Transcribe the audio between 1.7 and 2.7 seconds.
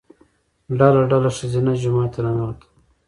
جومات ته ننوتل.